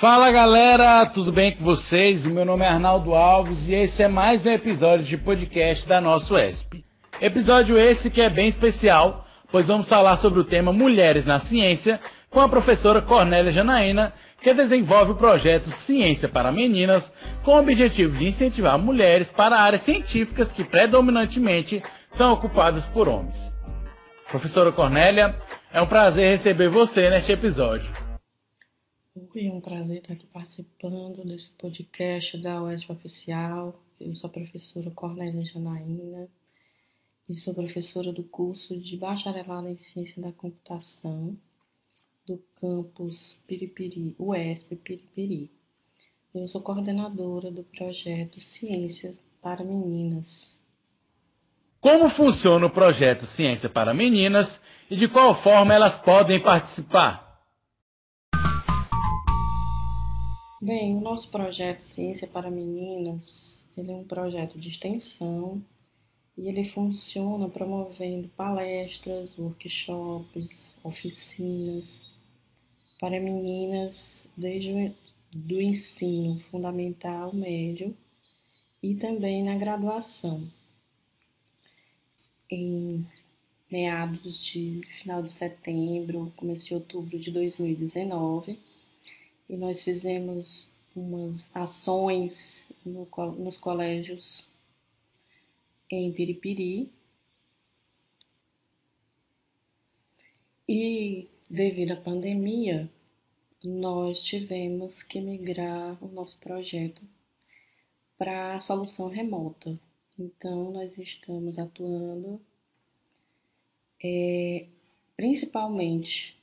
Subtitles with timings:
[0.00, 2.24] Fala galera, tudo bem com vocês?
[2.24, 6.00] O meu nome é Arnaldo Alves e esse é mais um episódio de podcast da
[6.00, 6.84] nosso ESP.
[7.20, 11.98] Episódio esse que é bem especial, pois vamos falar sobre o tema Mulheres na Ciência
[12.30, 17.12] com a professora Cornélia Janaína, que desenvolve o projeto Ciência para Meninas,
[17.42, 23.52] com o objetivo de incentivar mulheres para áreas científicas que predominantemente são ocupadas por homens.
[24.30, 25.34] Professora Cornélia,
[25.72, 27.90] é um prazer receber você neste episódio.
[29.18, 33.74] Oi, é um prazer estar aqui participando desse podcast da UESP Oficial.
[34.00, 36.28] Eu sou a professora Cornélia Janaína
[37.28, 41.36] e sou professora do curso de Bacharelado em Ciência da Computação
[42.28, 45.50] do campus Piripiri, UESP Piripiri.
[46.32, 50.28] Eu sou coordenadora do projeto Ciência para Meninas.
[51.80, 57.27] Como funciona o projeto Ciência para Meninas e de qual forma elas podem participar?
[60.60, 65.64] Bem, o nosso projeto Ciência para Meninas, ele é um projeto de extensão
[66.36, 72.02] e ele funciona promovendo palestras, workshops, oficinas
[72.98, 74.92] para meninas desde
[75.32, 77.96] do ensino fundamental médio
[78.82, 80.42] e também na graduação.
[82.50, 83.06] Em
[83.70, 88.58] meados de final de setembro, começo de outubro de 2019,
[89.48, 94.46] e nós fizemos umas ações no, nos colégios
[95.90, 96.92] em Piripiri.
[100.68, 102.90] E devido à pandemia,
[103.64, 107.02] nós tivemos que migrar o nosso projeto
[108.18, 109.78] para a solução remota.
[110.18, 112.40] Então, nós estamos atuando
[114.02, 114.66] é,
[115.16, 116.36] principalmente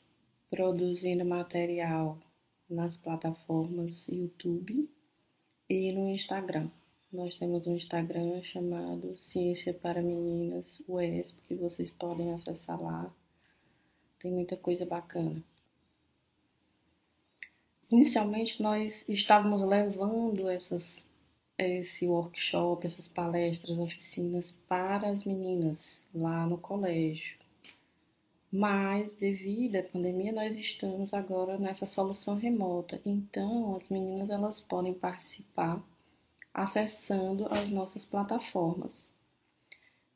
[0.49, 2.17] produzindo material
[2.69, 4.89] nas plataformas YouTube
[5.69, 6.69] e no Instagram.
[7.11, 13.13] Nós temos um Instagram chamado Ciência para Meninas UESP, que vocês podem acessar lá.
[14.19, 15.41] Tem muita coisa bacana.
[17.89, 21.07] Inicialmente nós estávamos levando essas,
[21.57, 27.37] esse workshop, essas palestras, oficinas para as meninas lá no colégio.
[28.51, 33.01] Mas, devido à pandemia, nós estamos agora nessa solução remota.
[33.05, 35.83] Então, as meninas elas podem participar
[36.53, 39.09] acessando as nossas plataformas.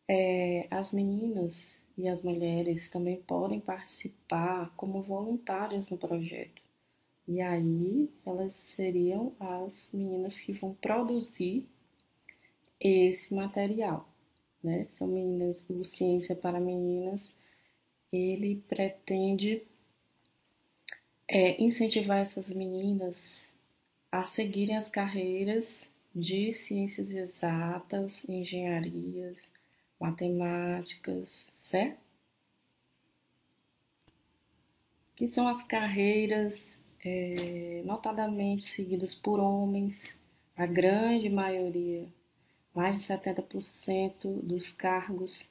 [0.07, 1.56] É, as meninas
[1.97, 6.62] e as mulheres também podem participar como voluntárias no projeto.
[7.28, 11.68] E aí, elas seriam as meninas que vão produzir
[12.79, 14.07] esse material.
[14.63, 14.88] Né?
[14.97, 17.34] São meninas do Ciência para Meninas
[18.12, 19.64] ele pretende
[21.28, 23.18] é, incentivar essas meninas
[24.12, 29.40] a seguirem as carreiras de ciências exatas, engenharias,
[30.00, 32.00] matemáticas, certo?
[35.16, 40.16] Que são as carreiras é, notadamente seguidas por homens,
[40.56, 42.08] a grande maioria,
[42.74, 45.46] mais de 70% dos cargos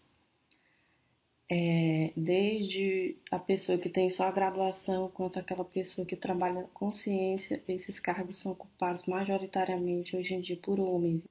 [1.51, 6.93] é, desde a pessoa que tem só a graduação quanto aquela pessoa que trabalha com
[6.93, 11.23] ciência, esses cargos são ocupados majoritariamente hoje em dia por homens.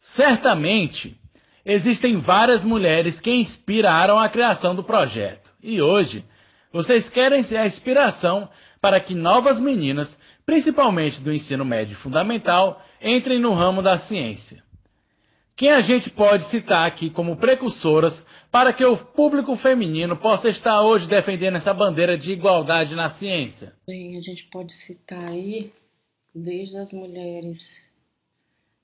[0.00, 1.18] Certamente,
[1.64, 5.52] existem várias mulheres que inspiraram a criação do projeto.
[5.62, 6.24] E hoje,
[6.72, 8.48] vocês querem ser a inspiração
[8.80, 14.63] para que novas meninas, principalmente do ensino médio fundamental, entrem no ramo da ciência.
[15.56, 20.82] Quem a gente pode citar aqui como precursoras para que o público feminino possa estar
[20.82, 23.72] hoje defendendo essa bandeira de igualdade na ciência?
[23.86, 25.72] Bem, a gente pode citar aí
[26.34, 27.80] desde as mulheres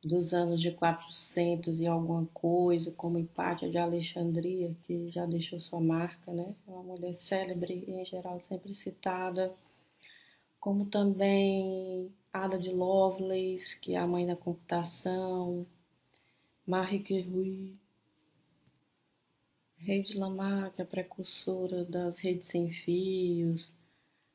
[0.04, 5.80] dos anos de 400 e alguma coisa, como Hipátia de Alexandria, que já deixou sua
[5.80, 6.54] marca, né?
[6.68, 9.52] É uma mulher célebre e, em geral, sempre citada.
[10.60, 15.66] Como também Ada de Lovelace, que é a mãe da computação,
[16.70, 17.74] Marie Curie,
[19.76, 23.72] Rede Lamarck, a precursora das redes sem fios,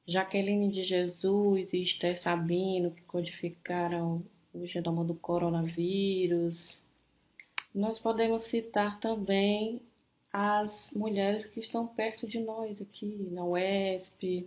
[0.06, 4.22] Jaqueline de Jesus e Esther Sabino, que codificaram
[4.54, 6.78] o genoma do coronavírus.
[7.74, 9.82] Nós podemos citar também
[10.30, 14.46] as mulheres que estão perto de nós aqui na UESP,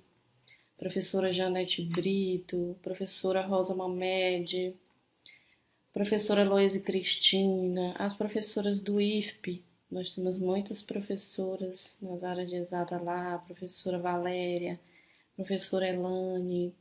[0.77, 4.77] professora Janete Brito, professora Rosa Mamed,
[5.99, 9.65] professora Loise Cristina, as professoras do IFP.
[9.91, 14.79] Nós temos muitas professoras nas áreas de exata lá, a professora Valéria,
[15.35, 16.73] professora Elane,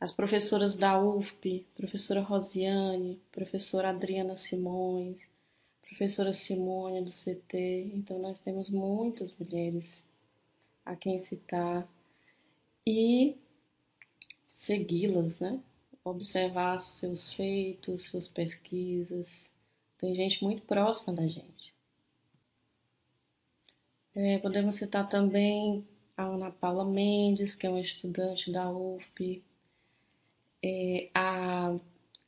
[0.00, 5.18] as professoras da UFP, professora Rosiane, professora Adriana Simões,
[5.86, 7.92] professora Simônia do CT.
[7.94, 10.02] Então, nós temos muitas mulheres
[10.86, 11.86] a quem citar
[12.86, 13.36] e
[14.48, 15.60] segui-las, né?
[16.04, 19.28] Observar seus feitos, suas pesquisas.
[19.98, 21.74] Tem gente muito próxima da gente.
[24.14, 25.86] É, podemos citar também
[26.16, 29.42] a Ana Paula Mendes, que é uma estudante da UFP,
[30.62, 31.76] é, a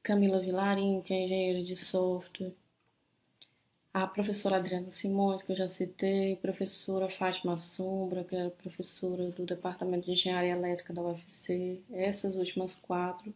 [0.03, 2.55] Camila Vilarim, que é engenheira de software,
[3.93, 9.31] a professora Adriana Simões, que eu já citei, a professora Fátima Sombra, que é professora
[9.31, 11.81] do Departamento de Engenharia Elétrica da UFC.
[11.91, 13.35] Essas últimas quatro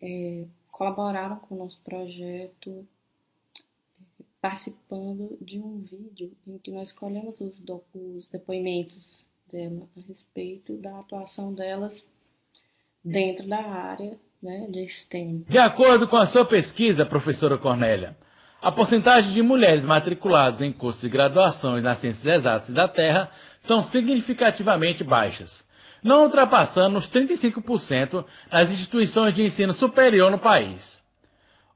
[0.00, 2.86] é, colaboraram com o nosso projeto,
[4.40, 7.52] participando de um vídeo em que nós escolhemos os,
[7.94, 12.06] os depoimentos dela a respeito da atuação delas
[13.04, 15.44] dentro da área né, de STEM.
[15.48, 18.16] De acordo com a sua pesquisa, professora Cornélia,
[18.60, 23.30] a porcentagem de mulheres matriculadas em cursos de graduações nas ciências exatas da Terra
[23.60, 25.64] são significativamente baixas,
[26.02, 31.02] não ultrapassando os 35% nas instituições de ensino superior no país.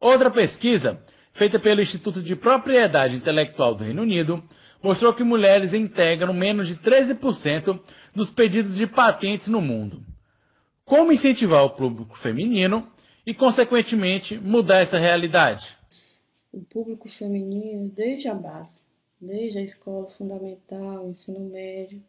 [0.00, 1.02] Outra pesquisa,
[1.32, 4.42] feita pelo Instituto de Propriedade Intelectual do Reino Unido,
[4.82, 7.80] mostrou que mulheres integram menos de 13%
[8.14, 10.02] dos pedidos de patentes no mundo.
[10.84, 12.86] Como incentivar o público feminino
[13.24, 15.76] e, consequentemente, mudar essa realidade?
[16.52, 18.82] o público feminino desde a base,
[19.18, 22.02] desde a escola fundamental, ensino médio,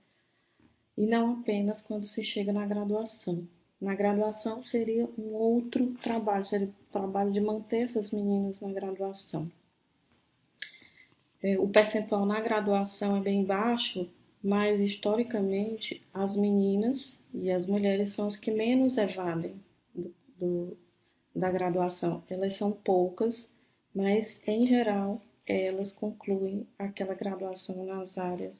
[0.97, 3.47] e não apenas quando se chega na graduação.
[3.79, 9.51] Na graduação seria um outro trabalho, seria o trabalho de manter essas meninas na graduação.
[11.41, 14.09] É, o percentual na graduação é bem baixo,
[14.41, 19.55] mas historicamente as meninas e as mulheres são as que menos evadem
[19.93, 20.77] do, do,
[21.35, 22.23] da graduação.
[22.29, 23.49] Elas são poucas
[23.93, 28.59] mas em geral elas concluem aquela graduação nas áreas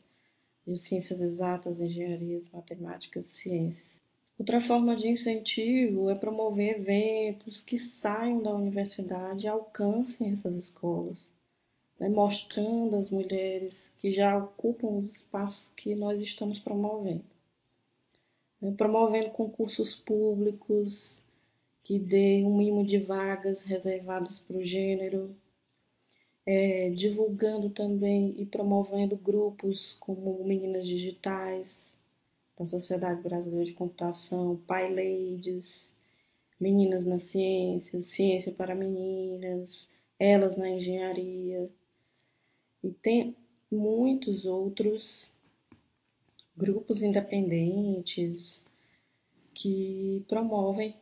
[0.66, 4.04] de ciências exatas, engenharias, matemáticas e ciências.
[4.38, 11.30] Outra forma de incentivo é promover eventos que saiam da universidade e alcancem essas escolas,
[12.00, 17.24] né, mostrando as mulheres que já ocupam os espaços que nós estamos promovendo.
[18.60, 21.22] Né, promovendo concursos públicos,
[21.84, 25.36] que dê um mínimo de vagas reservadas para o gênero,
[26.46, 31.94] é, divulgando também e promovendo grupos como Meninas Digitais,
[32.58, 35.92] da Sociedade Brasileira de Computação, Pai Ladies,
[36.60, 39.88] Meninas na Ciência, Ciência para Meninas,
[40.20, 41.70] Elas na Engenharia.
[42.84, 43.36] E tem
[43.72, 45.32] muitos outros
[46.56, 48.66] grupos independentes
[49.54, 50.96] que promovem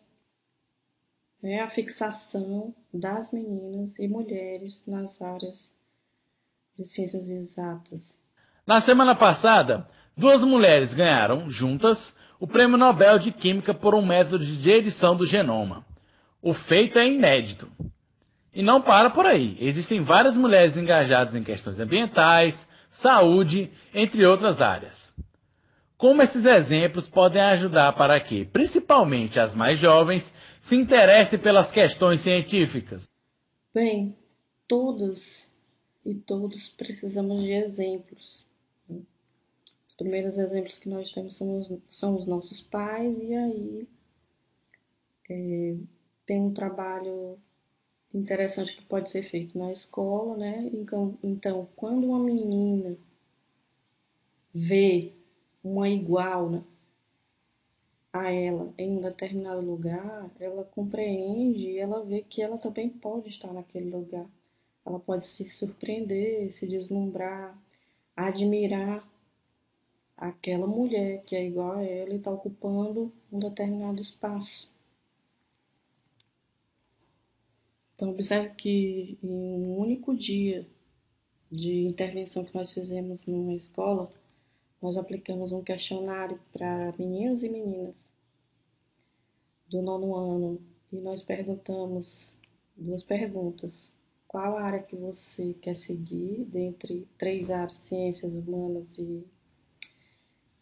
[1.41, 5.71] né, a fixação das meninas e mulheres nas áreas
[6.77, 8.17] de ciências exatas.
[8.65, 14.45] Na semana passada, duas mulheres ganharam, juntas, o Prêmio Nobel de Química por um método
[14.45, 15.85] de edição do genoma.
[16.41, 17.71] O feito é inédito.
[18.53, 19.55] E não para por aí.
[19.59, 25.09] Existem várias mulheres engajadas em questões ambientais, saúde, entre outras áreas.
[26.01, 32.21] Como esses exemplos podem ajudar para que, principalmente as mais jovens, se interessem pelas questões
[32.21, 33.07] científicas?
[33.71, 34.17] Bem,
[34.67, 35.47] todas
[36.03, 38.43] e todos precisamos de exemplos.
[39.87, 43.87] Os primeiros exemplos que nós temos são os, são os nossos pais, e aí
[45.29, 45.75] é,
[46.25, 47.37] tem um trabalho
[48.11, 50.67] interessante que pode ser feito na escola, né?
[50.73, 52.97] Então, então quando uma menina
[54.51, 55.20] vê
[55.63, 56.63] uma igual né,
[58.13, 63.29] a ela em um determinado lugar, ela compreende e ela vê que ela também pode
[63.29, 64.27] estar naquele lugar.
[64.85, 67.57] Ela pode se surpreender, se deslumbrar,
[68.15, 69.07] admirar
[70.17, 74.69] aquela mulher que é igual a ela e está ocupando um determinado espaço.
[77.95, 80.67] Então, observe que em um único dia
[81.51, 84.11] de intervenção que nós fizemos numa escola,
[84.81, 87.95] nós aplicamos um questionário para meninos e meninas
[89.69, 90.61] do nono ano
[90.91, 92.33] e nós perguntamos
[92.75, 93.91] duas perguntas.
[94.27, 99.23] Qual área que você quer seguir dentre três áreas, ciências humanas e,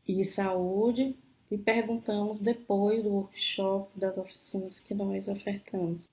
[0.08, 1.16] e saúde?
[1.50, 6.08] E perguntamos depois do workshop, das oficinas que nós ofertamos.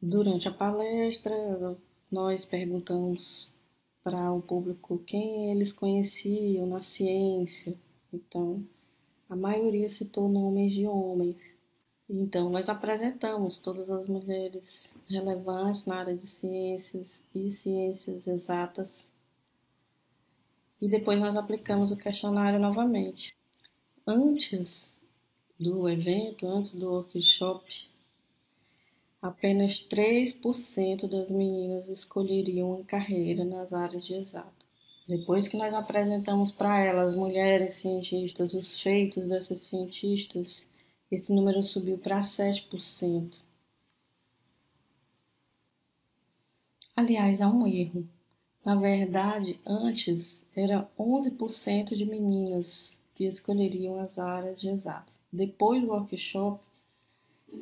[0.00, 1.76] Durante a palestra,
[2.10, 3.51] nós perguntamos
[4.02, 7.76] para o público quem eles conheciam na ciência.
[8.12, 8.64] Então,
[9.28, 11.38] a maioria citou nomes de homens.
[12.08, 19.08] Então, nós apresentamos todas as mulheres relevantes na área de ciências e ciências exatas.
[20.80, 23.34] E depois nós aplicamos o questionário novamente.
[24.06, 24.98] Antes
[25.58, 27.64] do evento, antes do workshop,
[29.22, 34.66] apenas 3% das meninas escolheriam uma carreira nas áreas de exatas.
[35.06, 40.64] Depois que nós apresentamos para elas, mulheres cientistas, os feitos dessas cientistas,
[41.10, 43.32] esse número subiu para 7%.
[46.96, 48.08] Aliás, há um erro.
[48.64, 55.14] Na verdade, antes era 11% de meninas que escolheriam as áreas de exatas.
[55.32, 56.60] Depois do workshop,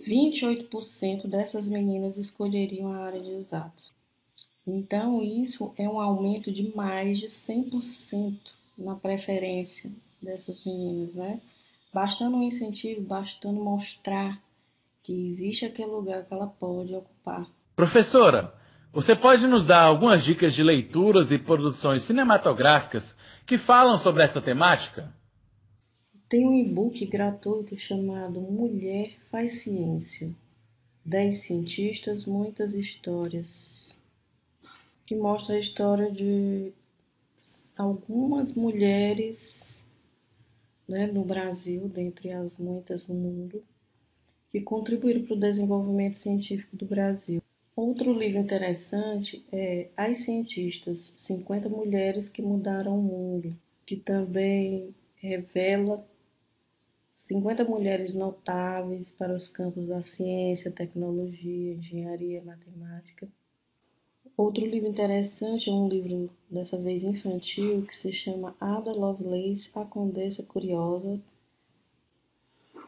[0.07, 3.93] 28% dessas meninas escolheriam a área de exatas.
[4.67, 8.37] Então, isso é um aumento de mais de 100%
[8.79, 9.91] na preferência
[10.23, 11.41] dessas meninas, né?
[11.93, 14.41] Bastando um incentivo, bastando mostrar
[15.03, 17.47] que existe aquele lugar que ela pode ocupar.
[17.75, 18.55] Professora,
[18.93, 23.17] você pode nos dar algumas dicas de leituras e produções cinematográficas
[23.47, 25.13] que falam sobre essa temática?
[26.31, 30.31] Tem um e-book gratuito chamado Mulher Faz Ciência.
[31.05, 33.49] Dez cientistas, muitas histórias.
[35.05, 36.73] Que mostra a história de
[37.77, 39.83] algumas mulheres
[40.87, 43.61] né, no Brasil, dentre as muitas no mundo,
[44.53, 47.43] que contribuíram para o desenvolvimento científico do Brasil.
[47.75, 53.49] Outro livro interessante é As Cientistas, 50 Mulheres que Mudaram o Mundo,
[53.85, 56.09] que também revela
[57.31, 63.29] 50 mulheres notáveis para os campos da ciência, tecnologia, engenharia, matemática.
[64.37, 69.85] Outro livro interessante é um livro, dessa vez infantil, que se chama Ada Lovelace, A
[69.85, 71.21] Condessa Curiosa.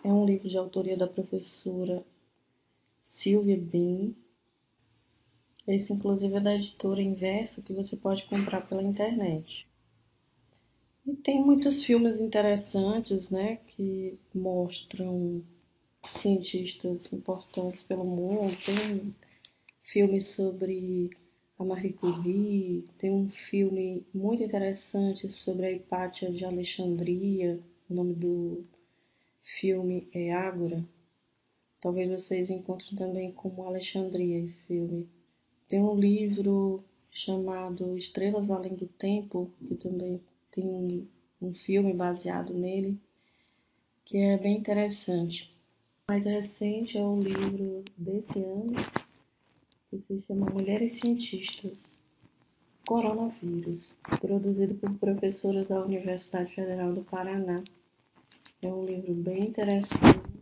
[0.02, 2.04] É um livro de autoria da professora
[3.04, 4.12] Sylvia Bean.
[5.68, 9.68] Esse, inclusive, é da editora Inverso, que você pode comprar pela internet.
[11.04, 15.42] E tem muitos filmes interessantes, né, que mostram
[16.04, 18.56] cientistas importantes pelo mundo.
[18.64, 19.12] Tem
[19.82, 21.10] filmes sobre
[21.58, 28.14] a Marie Curie, tem um filme muito interessante sobre a Hipátia de Alexandria, o nome
[28.14, 28.64] do
[29.42, 30.84] filme é Ágora.
[31.80, 35.08] Talvez vocês encontrem também como Alexandria esse filme.
[35.68, 40.20] Tem um livro chamado Estrelas Além do Tempo, que também
[40.52, 41.06] tem um,
[41.40, 42.96] um filme baseado nele,
[44.04, 45.50] que é bem interessante.
[46.08, 48.74] Mais recente é o livro desse ano,
[49.90, 51.76] que se chama Mulheres Cientistas.
[52.86, 53.82] Coronavírus,
[54.20, 57.62] produzido por professoras da Universidade Federal do Paraná.
[58.60, 60.32] É um livro bem interessante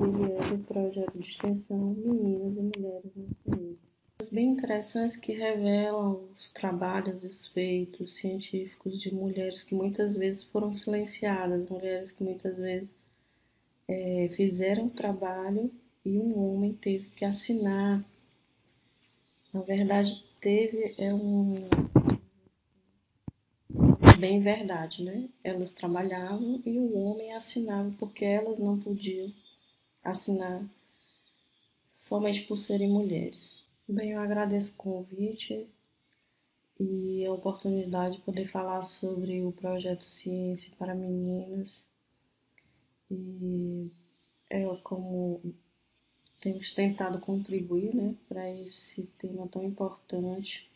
[0.00, 3.43] ele é do projeto de extensão Meninas e Mulheres Ciência.
[4.34, 10.74] Bem interessantes que revelam os trabalhos os feitos científicos de mulheres que muitas vezes foram
[10.74, 12.88] silenciadas, mulheres que muitas vezes
[13.86, 15.70] é, fizeram trabalho
[16.04, 18.04] e um homem teve que assinar
[19.52, 21.54] na verdade, teve é um
[24.18, 25.28] bem verdade, né?
[25.44, 29.32] Elas trabalhavam e o homem assinava porque elas não podiam
[30.02, 30.60] assinar
[31.92, 33.53] somente por serem mulheres.
[33.86, 35.68] Bem, eu agradeço o convite
[36.80, 41.84] e a oportunidade de poder falar sobre o projeto Ciência para Meninas.
[43.10, 43.90] E
[44.48, 45.54] é como
[46.40, 50.66] temos tentado contribuir né, para esse tema tão importante.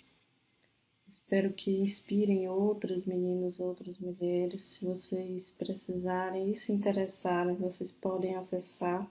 [1.09, 4.63] Espero que inspirem outras meninas, outras mulheres.
[4.75, 9.11] Se vocês precisarem e se interessarem, vocês podem acessar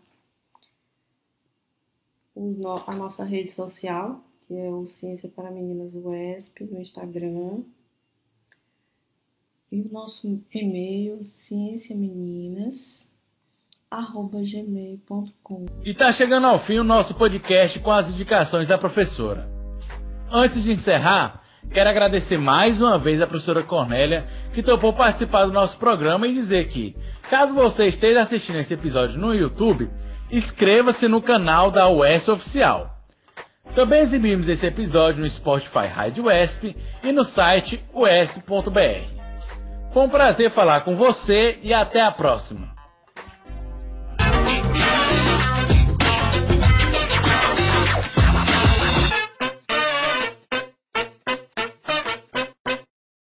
[2.87, 7.63] a nossa rede social, que é o Ciência para Meninas UESP, no Instagram.
[9.71, 13.05] E o nosso e-mail, cienciameninas
[13.89, 15.65] gmail.com.
[15.85, 19.49] E está chegando ao fim o nosso podcast com as indicações da professora.
[20.29, 21.41] Antes de encerrar,
[21.71, 26.33] quero agradecer mais uma vez a professora Cornélia que topou participar do nosso programa e
[26.33, 26.95] dizer que,
[27.29, 29.89] caso você esteja assistindo esse episódio no YouTube,
[30.31, 32.97] inscreva-se no canal da US Oficial.
[33.75, 39.17] Também exibimos esse episódio no Spotify Rádio UESP e no site uesp.br.
[39.93, 42.76] Foi um prazer falar com você e até a próxima.